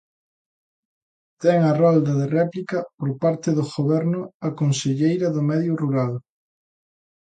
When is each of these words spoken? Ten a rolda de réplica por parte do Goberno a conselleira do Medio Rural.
Ten 1.41 1.59
a 1.71 1.73
rolda 1.81 2.13
de 2.19 2.27
réplica 2.37 2.77
por 2.97 3.11
parte 3.23 3.49
do 3.57 3.63
Goberno 3.73 4.21
a 4.47 4.49
conselleira 4.59 5.27
do 5.35 5.41
Medio 5.49 5.73
Rural. 5.81 6.13